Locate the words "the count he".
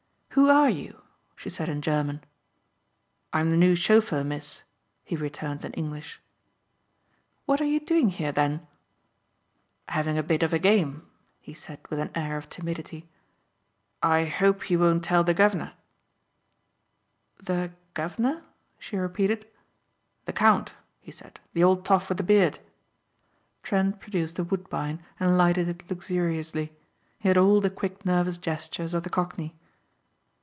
20.23-21.11